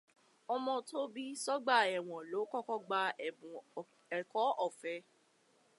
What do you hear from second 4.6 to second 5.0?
ọ̀fẹ́.